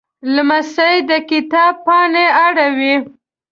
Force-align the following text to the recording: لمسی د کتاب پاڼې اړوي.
لمسی 0.35 0.95
د 1.09 1.11
کتاب 1.29 1.73
پاڼې 1.85 2.25
اړوي. 2.45 2.95